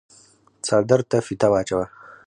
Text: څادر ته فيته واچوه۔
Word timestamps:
څادر 0.65 0.99
ته 1.09 1.17
فيته 1.25 1.47
واچوه۔ 1.51 1.83